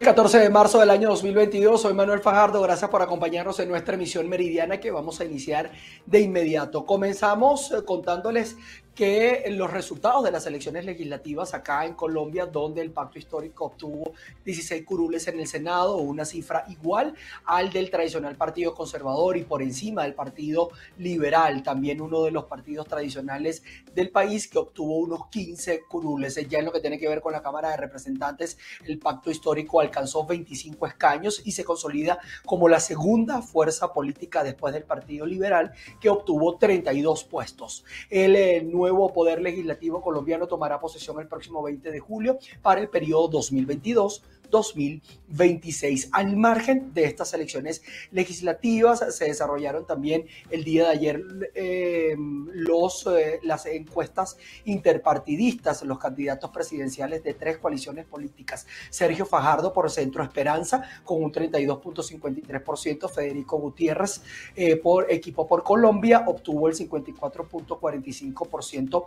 [0.00, 4.30] 14 de marzo del año 2022, soy Manuel Fajardo, gracias por acompañarnos en nuestra emisión
[4.30, 5.72] meridiana que vamos a iniciar
[6.06, 6.86] de inmediato.
[6.86, 8.56] Comenzamos eh, contándoles
[8.94, 14.12] que los resultados de las elecciones legislativas acá en Colombia, donde el pacto histórico obtuvo
[14.44, 17.14] 16 curules en el Senado, una cifra igual
[17.44, 22.44] al del tradicional Partido Conservador y por encima del Partido Liberal, también uno de los
[22.44, 23.62] partidos tradicionales
[23.94, 26.38] del país que obtuvo unos 15 curules.
[26.48, 29.80] Ya en lo que tiene que ver con la Cámara de Representantes, el pacto histórico
[29.80, 35.72] alcanzó 25 escaños y se consolida como la segunda fuerza política después del Partido Liberal,
[36.00, 37.84] que obtuvo 32 puestos.
[38.08, 42.88] El eh, nuevo Poder Legislativo colombiano tomará posesión el próximo 20 de julio para el
[42.88, 44.22] periodo 2022.
[44.50, 46.08] 2026.
[46.12, 51.22] Al margen de estas elecciones legislativas, se desarrollaron también el día de ayer
[51.54, 58.66] eh, los, eh, las encuestas interpartidistas, los candidatos presidenciales de tres coaliciones políticas.
[58.90, 64.22] Sergio Fajardo por Centro Esperanza con un 32.53%, Federico Gutiérrez
[64.56, 69.06] eh, por Equipo por Colombia obtuvo el 54.45%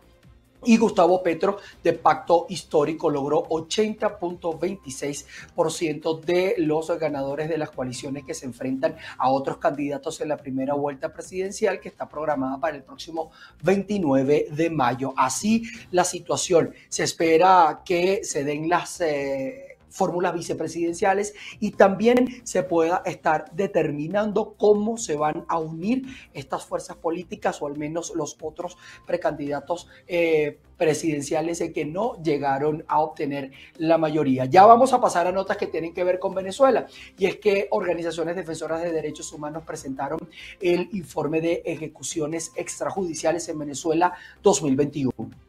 [0.65, 8.33] y Gustavo Petro de Pacto Histórico logró 80.26% de los ganadores de las coaliciones que
[8.33, 12.83] se enfrentan a otros candidatos en la primera vuelta presidencial que está programada para el
[12.83, 13.31] próximo
[13.63, 15.13] 29 de mayo.
[15.17, 16.73] Así la situación.
[16.89, 19.01] Se espera que se den las...
[19.01, 26.65] Eh, fórmulas vicepresidenciales y también se pueda estar determinando cómo se van a unir estas
[26.65, 33.51] fuerzas políticas o al menos los otros precandidatos eh, presidenciales que no llegaron a obtener
[33.77, 34.45] la mayoría.
[34.45, 37.67] Ya vamos a pasar a notas que tienen que ver con Venezuela y es que
[37.69, 40.19] organizaciones defensoras de derechos humanos presentaron
[40.59, 45.42] el informe de ejecuciones extrajudiciales en Venezuela 2021.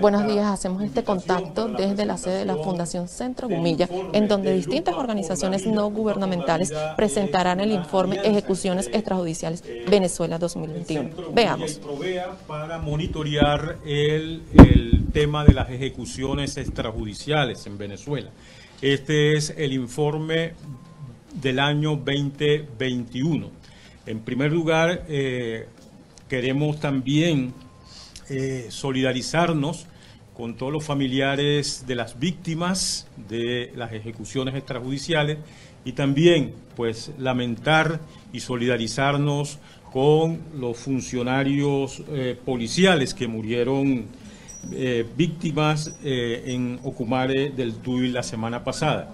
[0.00, 4.52] Buenos días, hacemos este contacto desde la sede de la Fundación Centro Gumilla, en donde
[4.54, 11.10] distintas organizaciones no gubernamentales presentarán el informe Ejecuciones Extrajudiciales Venezuela 2021.
[11.32, 11.80] Veamos.
[12.46, 14.42] Para monitorear el,
[15.12, 18.30] tema de las ejecuciones extrajudiciales en Venezuela.
[18.80, 20.54] Este es el informe
[21.34, 23.50] del año 2021.
[24.06, 25.68] En primer lugar, eh,
[26.28, 27.52] queremos también
[28.28, 29.86] eh, solidarizarnos
[30.34, 35.38] con todos los familiares de las víctimas de las ejecuciones extrajudiciales
[35.84, 38.00] y también pues lamentar
[38.32, 39.58] y solidarizarnos
[39.92, 44.06] con los funcionarios eh, policiales que murieron
[44.72, 49.12] eh, víctimas en Ocumare del Tuy la semana pasada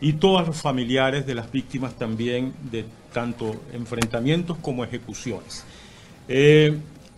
[0.00, 5.64] y todos los familiares de las víctimas también de tanto enfrentamientos como ejecuciones.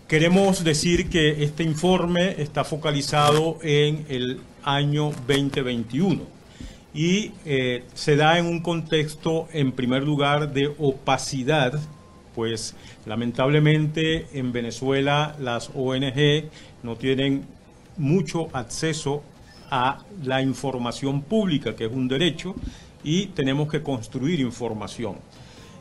[0.09, 6.22] Queremos decir que este informe está focalizado en el año 2021
[6.94, 11.81] y eh, se da en un contexto, en primer lugar, de opacidad,
[12.37, 16.50] pues lamentablemente en Venezuela las ONG
[16.84, 17.44] no tienen
[17.97, 19.25] mucho acceso
[19.73, 22.55] a la información pública, que es un derecho,
[23.03, 25.17] y tenemos que construir información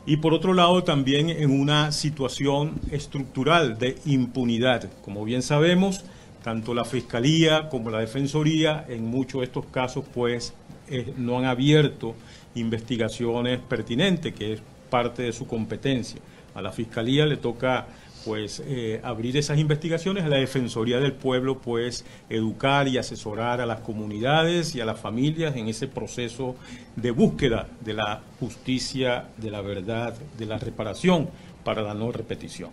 [0.06, 4.88] y por otro lado también en una situación estructural de impunidad.
[5.02, 6.04] Como bien sabemos,
[6.44, 10.54] tanto la Fiscalía como la Defensoría en muchos de estos casos pues
[10.88, 12.14] eh, no han abierto
[12.54, 16.20] investigaciones pertinentes, que es parte de su competencia.
[16.54, 17.86] A la Fiscalía le toca
[18.26, 23.66] pues eh, abrir esas investigaciones, a la Defensoría del Pueblo pues educar y asesorar a
[23.66, 26.56] las comunidades y a las familias en ese proceso
[26.96, 31.28] de búsqueda de la justicia, de la verdad, de la reparación
[31.62, 32.70] para la no repetición.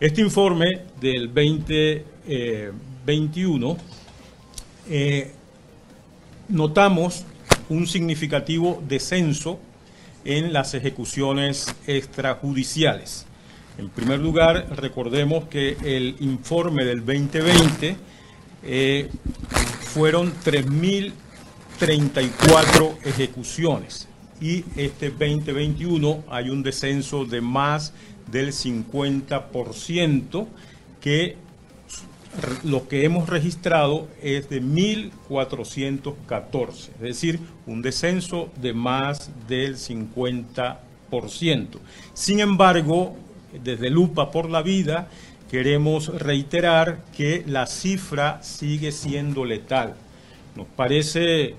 [0.00, 3.76] Este informe del 2021
[4.88, 5.30] eh,
[6.48, 7.26] notamos
[7.68, 9.60] un significativo descenso
[10.24, 13.26] en las ejecuciones extrajudiciales
[13.78, 17.96] en primer lugar, recordemos que el informe del 2020
[18.62, 19.10] eh,
[19.80, 24.08] fueron 3.034 ejecuciones
[24.40, 27.92] y este 2021 hay un descenso de más
[28.30, 30.46] del 50%
[31.00, 31.36] que
[32.64, 40.78] lo que hemos registrado es de 1.414, es decir, un descenso de más del 50%.
[42.12, 43.16] Sin embargo,
[43.62, 45.08] desde Lupa por la Vida,
[45.50, 49.94] queremos reiterar que la cifra sigue siendo letal.
[50.54, 51.54] Nos parece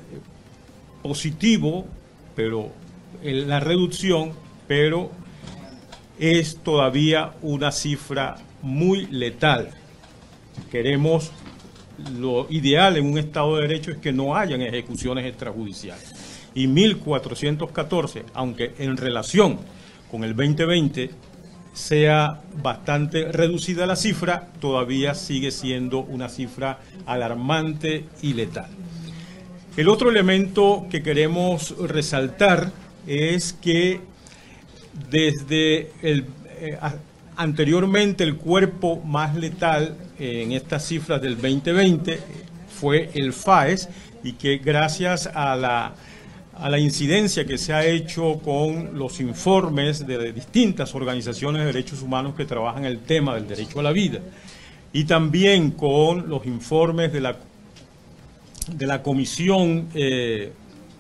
[1.02, 1.86] positivo,
[2.36, 2.72] pero
[3.24, 4.34] la reducción,
[4.68, 5.12] pero
[6.20, 9.70] es todavía una cifra muy letal.
[10.72, 11.32] Queremos
[12.20, 16.14] lo ideal en un Estado de Derecho es que no hayan ejecuciones extrajudiciales.
[16.54, 19.60] Y 1.414, aunque en relación
[20.10, 21.12] con el 2020
[21.78, 28.66] sea bastante reducida la cifra, todavía sigue siendo una cifra alarmante y letal.
[29.78, 32.72] El otro elemento que queremos resaltar
[33.06, 34.02] es que
[35.12, 36.26] desde el,
[36.60, 36.80] eh,
[37.36, 42.20] anteriormente el cuerpo más letal en estas cifras del 2020
[42.80, 43.88] fue el FAES
[44.24, 45.94] y que gracias a la,
[46.60, 52.02] a la incidencia que se ha hecho con los informes de distintas organizaciones de derechos
[52.02, 54.20] humanos que trabajan el tema del derecho a la vida
[54.94, 57.38] y también con los informes de la,
[58.72, 60.52] de la Comisión eh,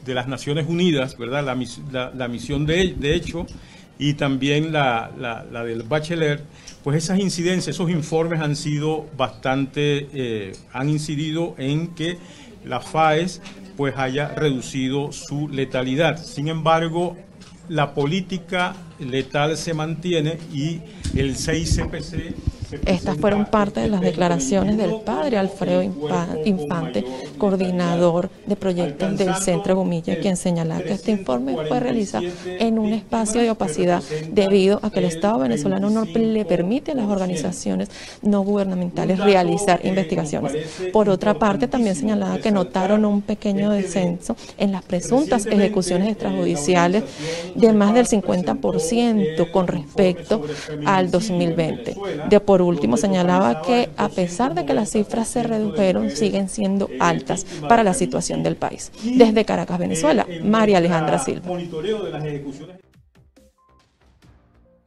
[0.05, 1.43] de las Naciones Unidas, ¿verdad?
[1.43, 3.45] La, la, misión de, de hecho
[3.99, 6.41] y también la, la, del Bachelet,
[6.83, 12.17] pues esas incidencias, esos informes han sido bastante, eh, han incidido en que
[12.63, 13.41] la FAES
[13.77, 16.21] pues haya reducido su letalidad.
[16.21, 17.15] Sin embargo,
[17.69, 20.81] la política letal se mantiene y
[21.15, 22.33] el 6CPC
[22.85, 25.83] estas fueron parte de las declaraciones del padre Alfredo
[26.45, 27.05] Infante,
[27.37, 32.93] coordinador de proyectos del Centro Gumilla, quien señala que este informe fue realizado en un
[32.93, 37.89] espacio de opacidad debido a que el Estado venezolano no le permite a las organizaciones
[38.21, 40.53] no gubernamentales realizar investigaciones.
[40.91, 47.03] Por otra parte, también señalaba que notaron un pequeño descenso en las presuntas ejecuciones extrajudiciales
[47.55, 50.43] de más del 50% con respecto
[50.85, 51.95] al 2020.
[52.29, 56.89] De por último, señalaba que a pesar de que las cifras se redujeron, siguen siendo
[56.99, 58.91] altas para la situación del país.
[59.03, 61.47] Desde Caracas, Venezuela, María Alejandra Silva.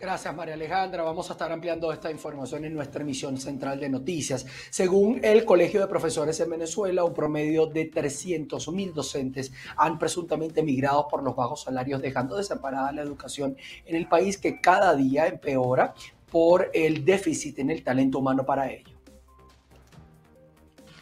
[0.00, 1.02] Gracias, María Alejandra.
[1.02, 4.46] Vamos a estar ampliando esta información en nuestra emisión central de noticias.
[4.70, 10.62] Según el Colegio de Profesores en Venezuela, un promedio de 300 mil docentes han presuntamente
[10.62, 15.26] migrado por los bajos salarios, dejando desamparada la educación en el país que cada día
[15.26, 15.92] empeora
[16.30, 19.00] por el déficit en el talento humano para ello.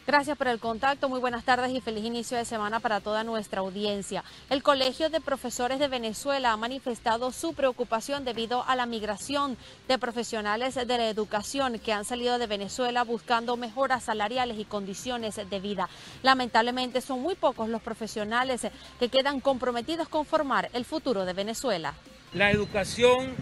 [0.09, 3.59] Gracias por el contacto, muy buenas tardes y feliz inicio de semana para toda nuestra
[3.59, 4.23] audiencia.
[4.49, 9.55] El Colegio de Profesores de Venezuela ha manifestado su preocupación debido a la migración
[9.87, 15.35] de profesionales de la educación que han salido de Venezuela buscando mejoras salariales y condiciones
[15.35, 15.89] de vida.
[16.23, 18.65] Lamentablemente son muy pocos los profesionales
[18.99, 21.93] que quedan comprometidos con formar el futuro de Venezuela.
[22.33, 23.35] La educación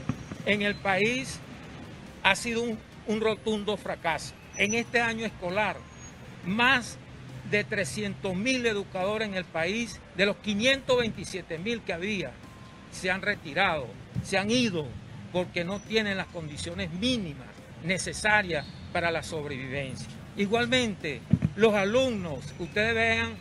[0.45, 1.39] en el país
[2.29, 4.33] ha sido un, rotundo fracaso.
[4.57, 5.77] En este año escolar,
[6.45, 6.97] más
[7.49, 12.33] de 300 mil educadores en el país, de los 527 mil que había,
[12.91, 13.87] se han retirado,
[14.23, 14.87] se han ido
[15.31, 17.47] porque no tienen las condiciones mínimas
[17.85, 20.09] necesarias para la sobrevivencia.
[20.35, 21.21] Igualmente,
[21.55, 23.37] los alumnos, ustedes vean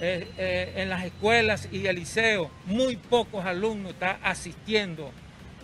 [0.00, 5.10] eh, eh, en las escuelas y el liceo, muy pocos alumnos están asistiendo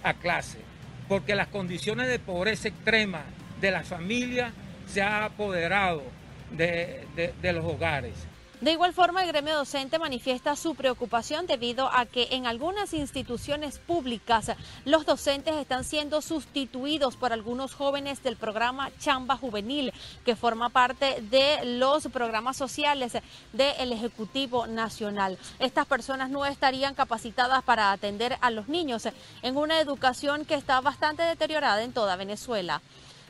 [0.02, 0.65] a clases
[1.08, 3.22] porque las condiciones de pobreza extrema
[3.60, 4.52] de la familia
[4.86, 6.02] se han apoderado
[6.50, 7.06] de,
[7.40, 8.14] de los hogares.
[8.62, 13.78] De igual forma, el gremio docente manifiesta su preocupación debido a que en algunas instituciones
[13.78, 14.50] públicas
[14.86, 19.92] los docentes están siendo sustituidos por algunos jóvenes del programa Chamba Juvenil,
[20.24, 23.12] que forma parte de los programas sociales
[23.52, 25.36] del Ejecutivo Nacional.
[25.58, 29.06] Estas personas no estarían capacitadas para atender a los niños
[29.42, 32.80] en una educación que está bastante deteriorada en toda Venezuela.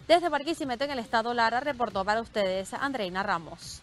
[0.07, 3.83] Desde Barquisimeto, en el estado Lara, reportó para ustedes Andreina Ramos.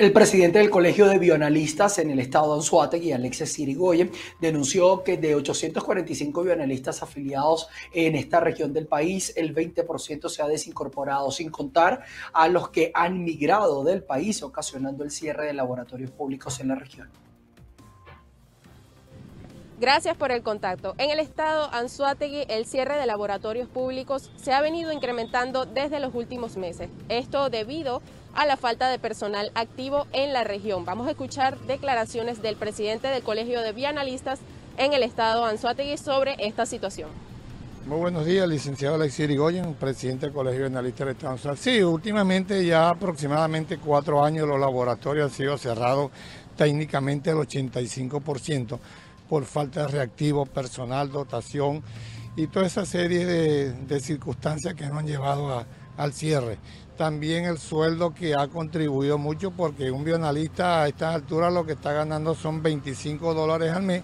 [0.00, 5.18] El presidente del Colegio de Bioanalistas en el estado de Anzuategui, Alexis Sirigoyen, denunció que
[5.18, 11.50] de 845 bioanalistas afiliados en esta región del país, el 20% se ha desincorporado, sin
[11.50, 12.02] contar
[12.32, 16.76] a los que han migrado del país, ocasionando el cierre de laboratorios públicos en la
[16.76, 17.10] región.
[19.78, 20.94] Gracias por el contacto.
[20.96, 26.14] En el estado Anzuategui, el cierre de laboratorios públicos se ha venido incrementando desde los
[26.14, 26.88] últimos meses.
[27.10, 28.00] Esto debido
[28.46, 30.84] la falta de personal activo en la región.
[30.84, 34.40] Vamos a escuchar declaraciones del presidente del Colegio de Bianalistas
[34.76, 37.10] en el estado Anzuategui sobre esta situación.
[37.86, 41.62] Muy buenos días, licenciado Alexis Irigoyen, presidente del Colegio de Analistas del Estado Anzuategui.
[41.62, 46.10] Sí, últimamente ya aproximadamente cuatro años los laboratorios han sido cerrados
[46.56, 48.78] técnicamente el 85%
[49.28, 51.82] por falta de reactivo, personal, dotación
[52.36, 55.64] y toda esa serie de, circunstancias que nos han llevado
[55.96, 56.58] al cierre
[57.00, 61.72] también el sueldo que ha contribuido mucho porque un bioanalista a estas alturas lo que
[61.72, 64.02] está ganando son 25 dólares al mes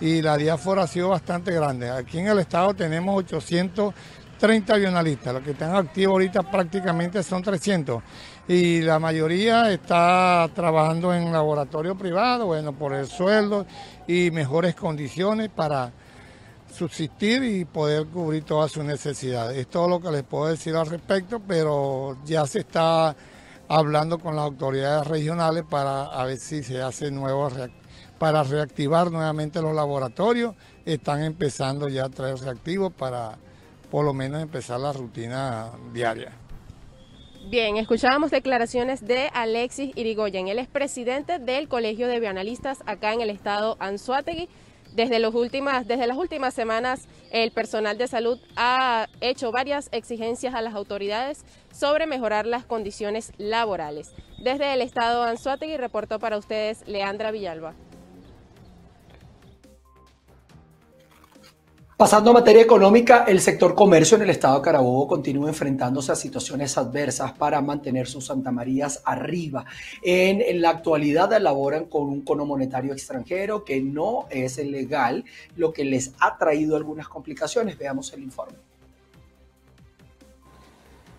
[0.00, 1.90] y la diáfora ha sido bastante grande.
[1.90, 3.92] Aquí en el estado tenemos 800
[4.38, 5.34] 30 avionalistas.
[5.34, 8.04] Los que están activos ahorita prácticamente son 300.
[8.46, 13.66] Y la mayoría está trabajando en laboratorio privado, bueno, por el sueldo
[14.06, 15.90] y mejores condiciones para
[16.72, 19.56] subsistir y poder cubrir todas sus necesidades.
[19.56, 23.14] Es todo lo que les puedo decir al respecto, pero ya se está
[23.68, 27.54] hablando con las autoridades regionales para ver si se hace nuevos
[28.18, 30.54] para reactivar nuevamente los laboratorios.
[30.84, 33.38] Están empezando ya a traer reactivos para
[33.90, 36.32] por lo menos empezar la rutina diaria.
[37.50, 40.48] Bien, escuchábamos declaraciones de Alexis Irigoyen.
[40.48, 44.50] Él es presidente del Colegio de Bioanalistas acá en el estado Anzuategui.
[44.98, 50.56] Desde, los últimas, desde las últimas semanas, el personal de salud ha hecho varias exigencias
[50.56, 54.10] a las autoridades sobre mejorar las condiciones laborales.
[54.38, 57.74] Desde el estado Anzuategui reportó para ustedes Leandra Villalba.
[61.98, 66.14] Pasando a materia económica, el sector comercio en el estado de Carabobo continúa enfrentándose a
[66.14, 69.64] situaciones adversas para mantener sus Santa Marías arriba.
[70.00, 75.24] En, la actualidad elaboran con un cono monetario extranjero que no es legal,
[75.56, 77.76] lo que les ha traído algunas complicaciones.
[77.76, 78.58] Veamos el informe.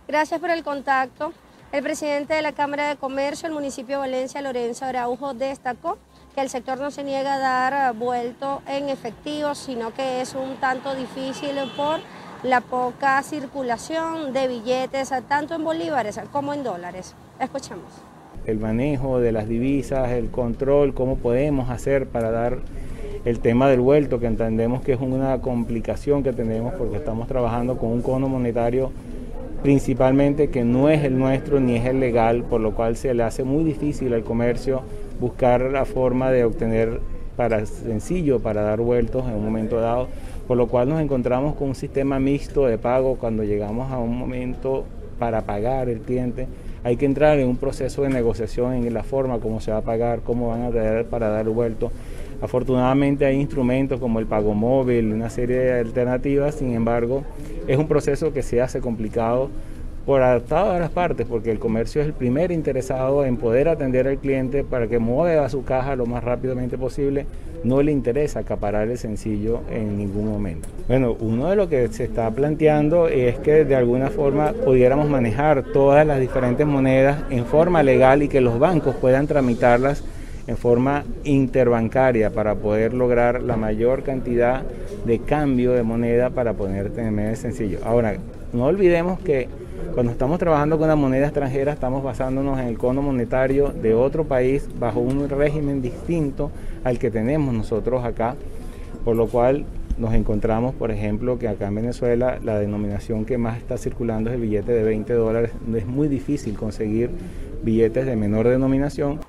[0.08, 1.34] Gracias por el contacto.
[1.74, 5.98] El presidente de la Cámara de Comercio del municipio de Valencia, Lorenzo Araujo, destacó
[6.34, 10.36] que el sector no se niega a dar eh, vuelto en efectivo, sino que es
[10.36, 12.00] un tanto difícil por
[12.44, 17.16] la poca circulación de billetes, eh, tanto en bolívares como en dólares.
[17.40, 17.86] Escuchamos.
[18.46, 22.60] El manejo de las divisas, el control, cómo podemos hacer para dar
[23.26, 27.78] el tema del vuelto, que entendemos que es una complicación que tenemos porque estamos trabajando
[27.78, 28.92] con un cono monetario
[29.62, 33.24] principalmente que no es el nuestro ni es el legal, por lo cual se le
[33.24, 34.82] hace muy difícil al comercio
[35.20, 37.00] buscar la forma de obtener
[37.36, 40.08] para sencillo para dar vueltos en un momento dado,
[40.48, 44.18] por lo cual nos encontramos con un sistema mixto de pago cuando llegamos a un
[44.18, 44.84] momento
[45.20, 46.48] para pagar el cliente.
[46.84, 49.82] Hay que entrar en un proceso de negociación en la forma como se va a
[49.82, 51.92] pagar, cómo van a para dar vuelto.
[52.42, 57.24] Afortunadamente hay instrumentos como el pago móvil, una serie de alternativas, sin embargo
[57.68, 59.50] es un proceso que se hace complicado
[60.06, 64.08] por adaptado a las partes, porque el comercio es el primer interesado en poder atender
[64.08, 67.28] al cliente para que mueva su caja lo más rápidamente posible.
[67.64, 70.68] No le interesa acaparar el sencillo en ningún momento.
[70.88, 75.64] Bueno, uno de lo que se está planteando es que de alguna forma pudiéramos manejar
[75.74, 80.04] todas las diferentes monedas en forma legal y que los bancos puedan tramitarlas
[80.50, 84.64] en forma interbancaria para poder lograr la mayor cantidad
[85.06, 87.78] de cambio de moneda para poder tener sencillo.
[87.86, 88.16] Ahora,
[88.52, 89.48] no olvidemos que
[89.94, 94.24] cuando estamos trabajando con una moneda extranjera estamos basándonos en el cono monetario de otro
[94.24, 96.50] país bajo un régimen distinto
[96.84, 98.36] al que tenemos nosotros acá,
[99.06, 99.66] por lo cual
[100.00, 104.38] nos encontramos, por ejemplo, que acá en Venezuela la denominación que más está circulando es
[104.38, 105.52] el billete de 20 dólares.
[105.76, 107.12] Es muy difícil conseguir
[107.62, 109.20] billetes de menor denominación.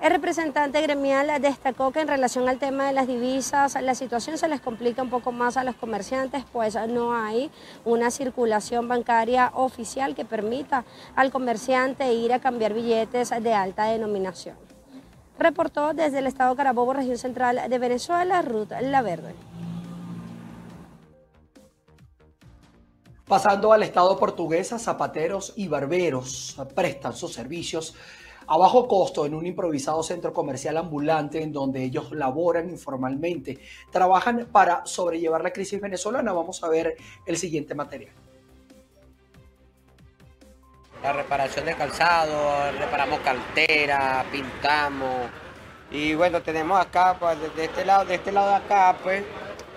[0.00, 4.46] El representante gremial destacó que en relación al tema de las divisas, la situación se
[4.46, 7.50] les complica un poco más a los comerciantes, pues no hay
[7.84, 10.84] una circulación bancaria oficial que permita
[11.16, 14.56] al comerciante ir a cambiar billetes de alta denominación.
[15.38, 19.34] Reportó desde el estado Carabobo, región central de Venezuela, Ruth Laverde.
[23.26, 27.94] Pasando al estado portuguesa, zapateros y barberos prestan sus servicios
[28.48, 33.58] a bajo costo en un improvisado centro comercial ambulante en donde ellos laboran informalmente,
[33.90, 36.32] trabajan para sobrellevar la crisis venezolana.
[36.32, 38.12] Vamos a ver el siguiente material.
[41.02, 45.30] La reparación de calzado, reparamos cartera, pintamos.
[45.90, 49.22] Y bueno, tenemos acá, pues de este lado, de este lado acá, pues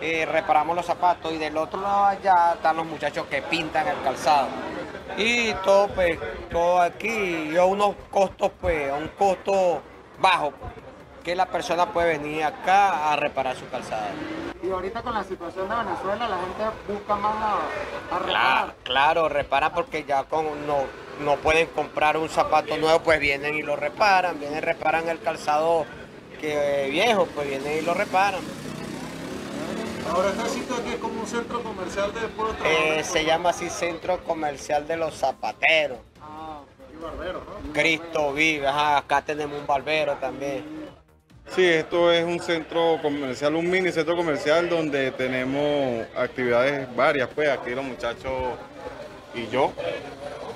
[0.01, 4.01] eh, reparamos los zapatos y del otro lado allá están los muchachos que pintan el
[4.01, 4.47] calzado.
[5.17, 6.17] Y todo, pues,
[6.49, 9.81] todo aquí, y a unos costos, pues, a un costo
[10.19, 10.53] bajo,
[11.23, 14.07] que la persona puede venir acá a reparar su calzado.
[14.61, 18.25] Y ahorita con la situación de Venezuela, la gente busca más a, reparar.
[18.25, 20.79] Claro, claro, repara porque ya con, no,
[21.21, 25.21] no pueden comprar un zapato nuevo, pues vienen y lo reparan, vienen y reparan el
[25.21, 25.85] calzado
[26.39, 28.41] que viejo, pues vienen y lo reparan.
[30.09, 33.69] Ahora este sitio aquí es como un centro comercial de después eh, Se llama así
[33.69, 35.99] Centro Comercial de los Zapateros.
[36.21, 36.61] Ah,
[36.91, 37.73] y barbero, ¿no?
[37.73, 40.63] Cristo vive, ajá, acá tenemos un barbero también.
[41.55, 47.49] Sí, esto es un centro comercial, un mini centro comercial donde tenemos actividades varias, pues
[47.49, 48.53] aquí los muchachos
[49.33, 49.71] y yo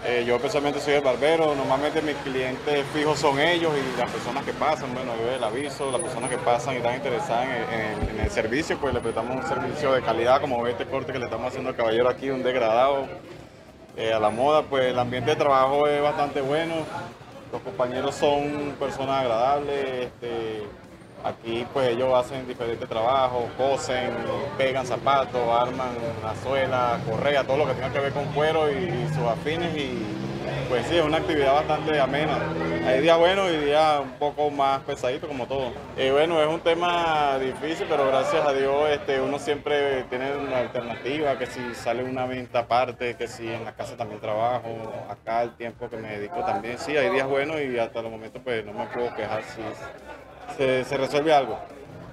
[0.06, 4.44] Eh, yo personalmente soy el barbero, normalmente mis clientes fijos son ellos y las personas
[4.44, 8.30] que pasan, bueno, yo el aviso, las personas que pasan y están interesadas en, el
[8.30, 11.70] servicio, pues le prestamos un servicio de calidad, como este corte que le estamos haciendo
[11.70, 13.08] al caballero aquí, un degradado
[13.96, 16.74] eh, a la moda, pues el ambiente de trabajo es bastante bueno,
[17.54, 20.64] los compañeros son personas agradables, este,
[21.24, 24.12] Aquí pues ellos hacen diferentes trabajos, cosen,
[24.58, 29.08] pegan zapatos, arman la suela, correa, todo lo que tenga que ver con cuero y,
[29.08, 30.06] sus afines y
[30.68, 32.40] pues sí, es una actividad bastante amena.
[32.86, 35.72] Hay días buenos y días un poco más pesaditos como todo.
[35.98, 40.58] Y bueno, es un tema difícil, pero gracias a Dios este, uno siempre tiene una
[40.58, 44.68] alternativa, que si sale una venta aparte, que si en la casa también trabajo,
[45.10, 48.42] acá el tiempo que me dedico también, sí, hay días buenos y hasta el momento
[48.44, 49.62] pues no me puedo quejar si
[50.58, 51.60] se, resuelve algo.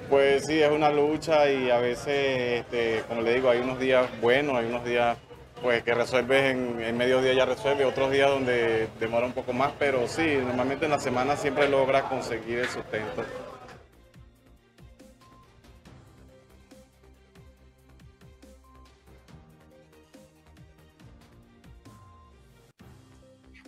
[0.09, 4.09] Pues sí, es una lucha y a veces, este, como le digo, hay unos días
[4.20, 5.16] buenos, hay unos días
[5.62, 9.52] pues que resuelves en, en medio día ya resuelve, otros días donde demora un poco
[9.52, 13.25] más, pero sí, normalmente en la semana siempre logras conseguir el sustento.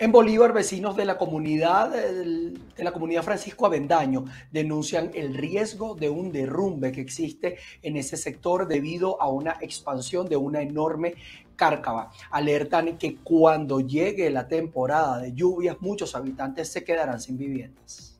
[0.02, 6.10] En Bolívar, vecinos de la comunidad de la comunidad Francisco Avendaño denuncian el riesgo de
[6.10, 11.14] un derrumbe que existe en ese sector debido a una expansión de una enorme
[11.54, 12.10] cárcava.
[12.32, 18.11] Alertan que cuando llegue la temporada de lluvias, muchos habitantes se quedarán sin viviendas.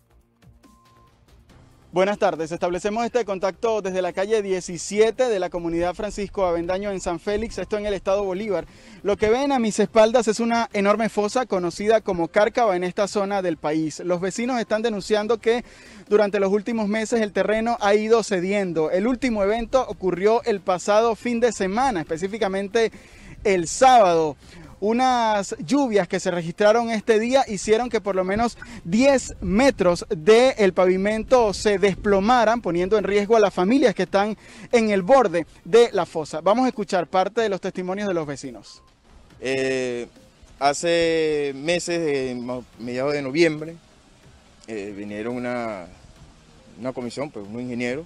[1.93, 2.51] Buenas tardes.
[2.51, 7.59] Establecemos este contacto desde la calle 17 de la comunidad Francisco Avendaño en San Félix,
[7.59, 8.65] esto en el estado Bolívar.
[9.03, 13.09] Lo que ven a mis espaldas es una enorme fosa conocida como Cárcava en esta
[13.09, 14.01] zona del país.
[14.01, 15.67] Los vecinos están denunciando que
[16.09, 18.91] durante los últimos meses el terreno ha ido cediendo.
[18.91, 22.91] El último evento ocurrió el pasado fin de semana, específicamente
[23.45, 24.39] el sábado.
[24.83, 30.73] Unas lluvias que se registraron este día hicieron que por lo menos 10 metros del
[30.73, 34.37] pavimento se desplomaran, poniendo en riesgo a las familias que están
[34.73, 36.41] en el borde de la fosa.
[36.41, 38.83] Vamos a escuchar parte de los testimonios de los vecinos.
[39.41, 40.09] Eh,
[40.59, 43.77] hace meses, de mediados de noviembre,
[44.67, 45.87] eh, vinieron una,
[46.81, 48.05] una comisión, pues unos ingenieros,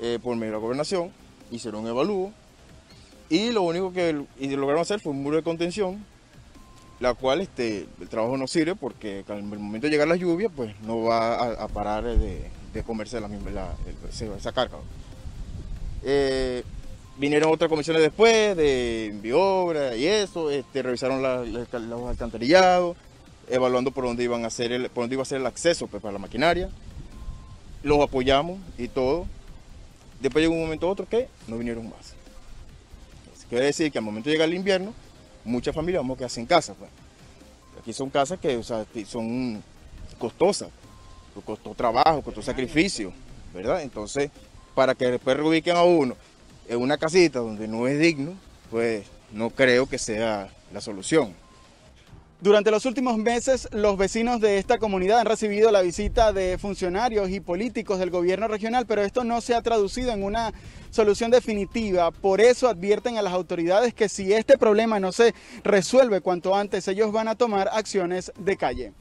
[0.00, 1.12] eh, por medio de la gobernación,
[1.52, 2.32] hicieron un evalúo
[3.30, 6.04] y lo único que lograron hacer fue un muro de contención,
[7.00, 10.74] la cual este, el trabajo no sirve porque al momento de llegar la lluvia, pues
[10.82, 12.50] no va a, parar de,
[12.86, 13.28] comerse la,
[14.36, 14.78] esa carga.
[16.04, 16.62] Eh,
[17.18, 22.96] vinieron otras comisiones después de Biobra y eso, este, revisaron los alcantarillados,
[23.48, 26.02] evaluando por dónde, iban a hacer el, por dónde iba a ser el acceso pues,
[26.02, 26.70] para la maquinaria.
[27.82, 29.26] Los apoyamos y todo.
[30.20, 32.17] Después llegó un momento otro que no vinieron más.
[33.48, 34.92] Quiere decir que al momento de llegar el invierno,
[35.44, 36.74] muchas familias vamos a quedarse en casa.
[36.74, 36.90] Pues.
[37.80, 38.62] Aquí son casas que
[39.06, 39.62] son
[40.18, 40.68] costosas,
[41.44, 43.12] costó trabajo, costó sacrificio,
[43.54, 43.82] ¿verdad?
[43.82, 44.30] Entonces,
[44.74, 46.16] para que después reubiquen a uno
[46.68, 48.34] en una casita donde no es digno,
[48.70, 51.34] pues no creo que sea la solución.
[52.40, 57.30] Durante los últimos meses, los vecinos de esta comunidad han recibido la visita de funcionarios
[57.30, 60.52] y políticos del gobierno regional, pero esto no se ha traducido en una
[60.90, 62.10] solución definitiva.
[62.10, 66.88] Por eso advierten a las autoridades que si este problema no se resuelve cuanto antes,
[66.88, 68.92] ellos van a tomar acciones de calle.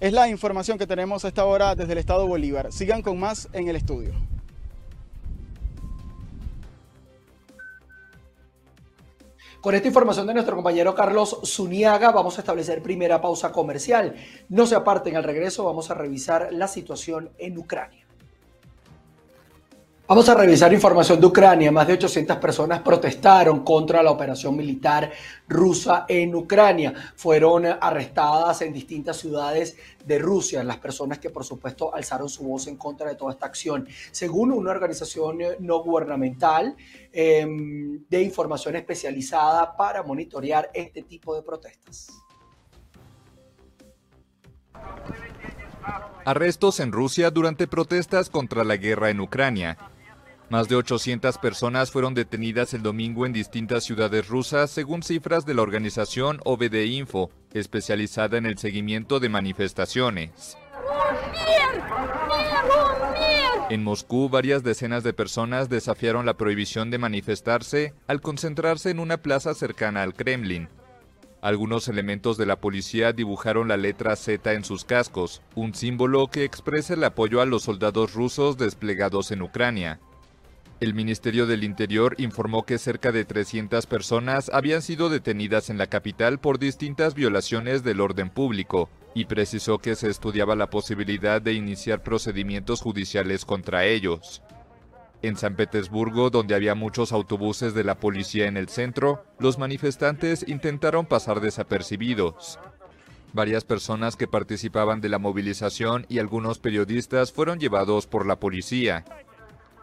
[0.00, 2.72] Es la información que tenemos a esta hora desde el estado Bolívar.
[2.72, 4.12] Sigan con más en el estudio.
[9.64, 14.14] Con esta información de nuestro compañero Carlos Zuniaga vamos a establecer primera pausa comercial.
[14.50, 18.03] No se aparten al regreso, vamos a revisar la situación en Ucrania.
[20.06, 21.72] Vamos a revisar información de Ucrania.
[21.72, 25.10] Más de 800 personas protestaron contra la operación militar
[25.48, 26.92] rusa en Ucrania.
[27.16, 32.66] Fueron arrestadas en distintas ciudades de Rusia, las personas que por supuesto alzaron su voz
[32.66, 33.88] en contra de toda esta acción.
[34.10, 36.76] Según una organización no gubernamental
[37.10, 42.08] em, de información especializada para monitorear este tipo de protestas.
[46.26, 49.78] Arrestos en Rusia durante protestas contra la guerra en Ucrania.
[50.50, 55.54] Más de 800 personas fueron detenidas el domingo en distintas ciudades rusas, según cifras de
[55.54, 60.58] la organización OVD Info, especializada en el seguimiento de manifestaciones.
[63.70, 69.16] En Moscú, varias decenas de personas desafiaron la prohibición de manifestarse al concentrarse en una
[69.16, 70.68] plaza cercana al Kremlin.
[71.40, 76.44] Algunos elementos de la policía dibujaron la letra Z en sus cascos, un símbolo que
[76.44, 80.00] expresa el apoyo a los soldados rusos desplegados en Ucrania.
[80.80, 85.86] El Ministerio del Interior informó que cerca de 300 personas habían sido detenidas en la
[85.86, 91.52] capital por distintas violaciones del orden público y precisó que se estudiaba la posibilidad de
[91.52, 94.42] iniciar procedimientos judiciales contra ellos.
[95.22, 100.44] En San Petersburgo, donde había muchos autobuses de la policía en el centro, los manifestantes
[100.48, 102.58] intentaron pasar desapercibidos.
[103.32, 109.04] Varias personas que participaban de la movilización y algunos periodistas fueron llevados por la policía.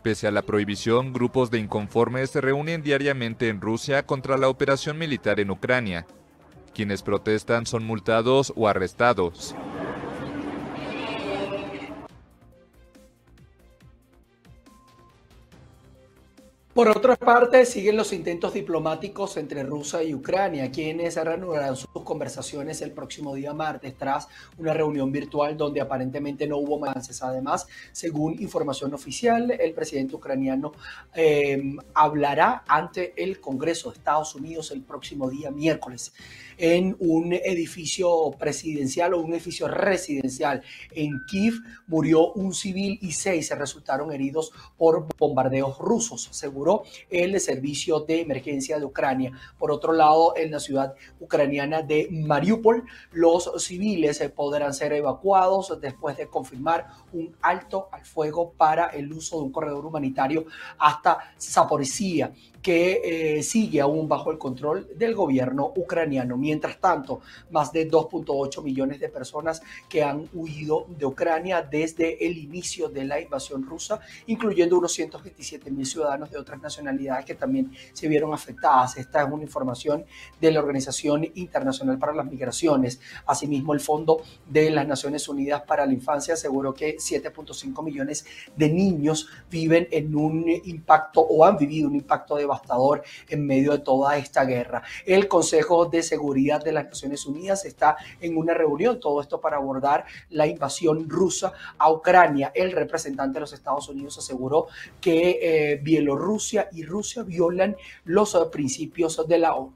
[0.01, 4.97] Pese a la prohibición, grupos de inconformes se reúnen diariamente en Rusia contra la operación
[4.97, 6.07] militar en Ucrania.
[6.73, 9.55] Quienes protestan son multados o arrestados.
[16.73, 22.81] Por otra parte, siguen los intentos diplomáticos entre Rusia y Ucrania, quienes reanudarán sus conversaciones
[22.81, 27.21] el próximo día martes tras una reunión virtual donde aparentemente no hubo avances.
[27.23, 30.71] Además, según información oficial, el presidente ucraniano
[31.13, 31.61] eh,
[31.93, 36.13] hablará ante el Congreso de Estados Unidos el próximo día miércoles
[36.61, 41.55] en un edificio presidencial o un edificio residencial en Kiev.
[41.87, 48.77] Murió un civil y seis resultaron heridos por bombardeos rusos, aseguró el Servicio de Emergencia
[48.77, 49.31] de Ucrania.
[49.57, 56.15] Por otro lado, en la ciudad ucraniana de Mariupol, los civiles podrán ser evacuados después
[56.15, 60.45] de confirmar un alto al fuego para el uso de un corredor humanitario
[60.77, 66.37] hasta Zaporizhia que eh, sigue aún bajo el control del gobierno ucraniano.
[66.51, 72.37] Mientras tanto, más de 2.8 millones de personas que han huido de Ucrania desde el
[72.37, 77.71] inicio de la invasión rusa, incluyendo unos 127 mil ciudadanos de otras nacionalidades que también
[77.93, 78.97] se vieron afectadas.
[78.97, 80.03] Esta es una información
[80.41, 82.99] de la Organización Internacional para las Migraciones.
[83.25, 88.25] Asimismo, el Fondo de las Naciones Unidas para la Infancia aseguró que 7.5 millones
[88.57, 93.71] de niños viven en un impacto o han vivido un impacto de devastador en medio
[93.71, 94.83] de toda esta guerra.
[95.05, 99.57] El Consejo de Seguridad de las Naciones Unidas está en una reunión, todo esto para
[99.57, 102.51] abordar la invasión rusa a Ucrania.
[102.53, 104.67] El representante de los Estados Unidos aseguró
[104.99, 107.75] que eh, Bielorrusia y Rusia violan
[108.05, 109.73] los uh, principios de la ONU.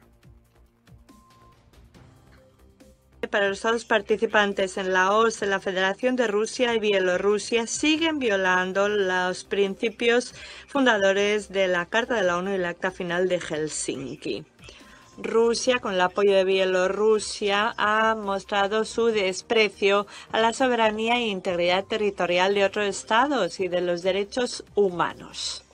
[3.27, 8.87] para los Estados participantes en la OSCE, la Federación de Rusia y Bielorrusia siguen violando
[8.87, 10.33] los principios
[10.67, 14.45] fundadores de la Carta de la ONU y el Acta Final de Helsinki.
[15.17, 21.85] Rusia, con el apoyo de Bielorrusia, ha mostrado su desprecio a la soberanía e integridad
[21.85, 25.65] territorial de otros estados y de los derechos humanos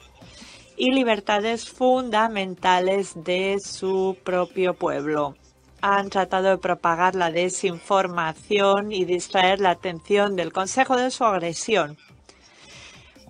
[0.78, 5.36] y libertades fundamentales de su propio pueblo
[5.82, 11.98] han tratado de propagar la desinformación y distraer la atención del Consejo de su agresión.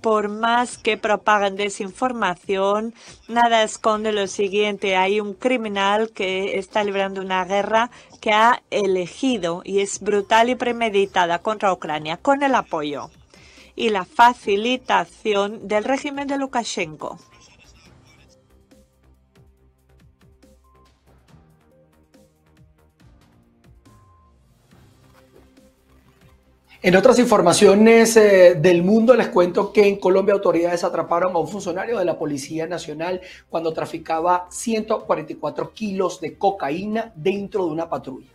[0.02, 2.96] Por más que propaguen desinformación,
[3.28, 4.96] nada esconde lo siguiente.
[4.96, 10.56] Hay un criminal que está librando una guerra que ha elegido y es brutal y
[10.56, 13.12] premeditada contra Ucrania con el apoyo
[13.76, 17.20] y la facilitación del régimen de Lukashenko.
[26.84, 31.48] En otras informaciones eh, del mundo les cuento que en Colombia autoridades atraparon a un
[31.48, 38.32] funcionario de la Policía Nacional cuando traficaba 144 kilos de cocaína dentro de una patrulla.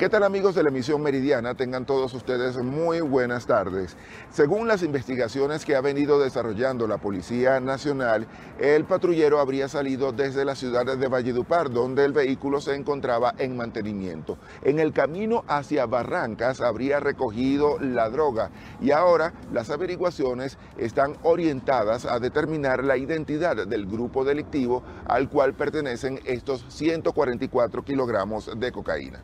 [0.00, 1.54] ¿Qué tal amigos de la emisión meridiana?
[1.54, 3.98] Tengan todos ustedes muy buenas tardes.
[4.30, 8.26] Según las investigaciones que ha venido desarrollando la Policía Nacional,
[8.58, 13.58] el patrullero habría salido desde la ciudad de Valledupar, donde el vehículo se encontraba en
[13.58, 14.38] mantenimiento.
[14.62, 22.06] En el camino hacia Barrancas habría recogido la droga y ahora las averiguaciones están orientadas
[22.06, 29.22] a determinar la identidad del grupo delictivo al cual pertenecen estos 144 kilogramos de cocaína.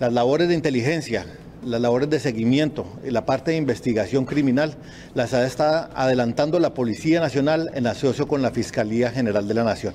[0.00, 1.26] Las labores de inteligencia,
[1.62, 4.74] las labores de seguimiento la parte de investigación criminal
[5.12, 9.92] las está adelantando la Policía Nacional en asocio con la Fiscalía General de la Nación.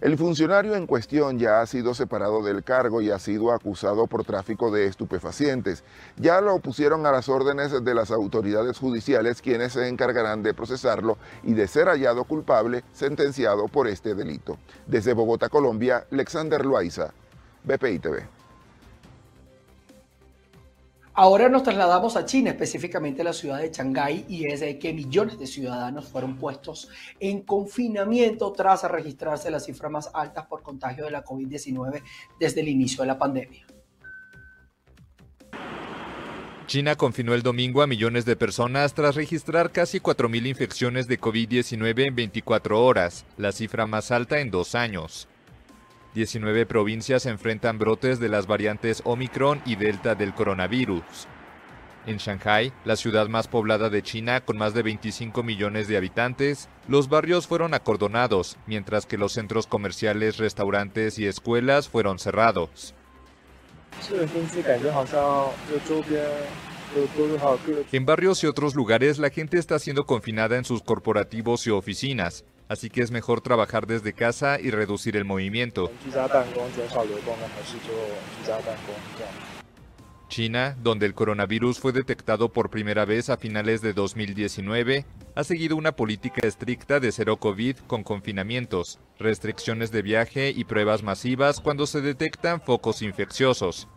[0.00, 4.24] El funcionario en cuestión ya ha sido separado del cargo y ha sido acusado por
[4.24, 5.84] tráfico de estupefacientes.
[6.16, 11.18] Ya lo pusieron a las órdenes de las autoridades judiciales quienes se encargarán de procesarlo
[11.42, 14.56] y de ser hallado culpable, sentenciado por este delito.
[14.86, 17.12] Desde Bogotá, Colombia, Alexander Loaiza,
[17.64, 18.41] BPI TV.
[21.14, 24.94] Ahora nos trasladamos a China, específicamente a la ciudad de Shanghái, y es de que
[24.94, 26.88] millones de ciudadanos fueron puestos
[27.20, 32.02] en confinamiento tras registrarse las cifras más altas por contagio de la COVID-19
[32.40, 33.66] desde el inicio de la pandemia.
[36.66, 42.06] China confinó el domingo a millones de personas tras registrar casi 4.000 infecciones de COVID-19
[42.06, 45.28] en 24 horas, la cifra más alta en dos años.
[46.14, 51.02] 19 provincias enfrentan brotes de las variantes Omicron y Delta del coronavirus.
[52.04, 56.68] En Shanghai, la ciudad más poblada de China con más de 25 millones de habitantes,
[56.88, 62.94] los barrios fueron acordonados, mientras que los centros comerciales, restaurantes y escuelas fueron cerrados.
[67.92, 72.44] En barrios y otros lugares la gente está siendo confinada en sus corporativos y oficinas,
[72.68, 75.90] así que es mejor trabajar desde casa y reducir el movimiento.
[80.32, 85.76] China, donde el coronavirus fue detectado por primera vez a finales de 2019, ha seguido
[85.76, 91.86] una política estricta de cero COVID con confinamientos, restricciones de viaje y pruebas masivas cuando
[91.86, 93.88] se detectan focos infecciosos.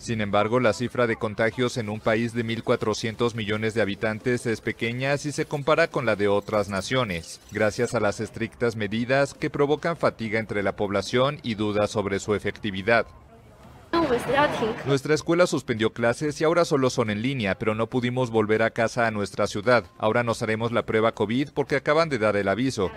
[0.00, 4.62] Sin embargo, la cifra de contagios en un país de 1.400 millones de habitantes es
[4.62, 9.50] pequeña si se compara con la de otras naciones, gracias a las estrictas medidas que
[9.50, 13.06] provocan fatiga entre la población y dudas sobre su efectividad.
[14.86, 18.70] Nuestra escuela suspendió clases y ahora solo son en línea, pero no pudimos volver a
[18.70, 19.84] casa a nuestra ciudad.
[19.98, 22.90] Ahora nos haremos la prueba COVID porque acaban de dar el aviso.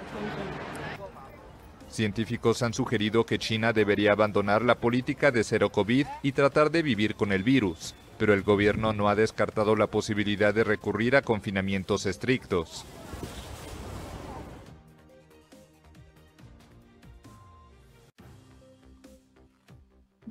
[1.93, 6.81] Científicos han sugerido que China debería abandonar la política de cero COVID y tratar de
[6.81, 11.21] vivir con el virus, pero el gobierno no ha descartado la posibilidad de recurrir a
[11.21, 12.83] confinamientos estrictos.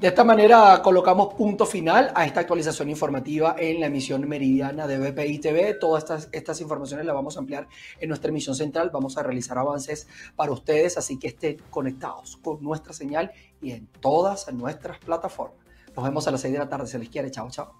[0.02, 4.98] De esta manera colocamos punto final a esta actualización informativa en la emisión meridiana de
[4.98, 5.74] BPI TV.
[5.74, 7.68] Todas estas, estas informaciones las vamos a ampliar
[8.00, 8.90] en nuestra emisión central.
[8.92, 13.86] Vamos a realizar avances para ustedes, así que estén conectados con nuestra señal y en
[14.00, 15.64] todas nuestras plataformas.
[15.94, 16.88] Nos vemos a las 6 de la tarde.
[16.88, 17.30] Se les quiere.
[17.30, 17.72] Chao, chao.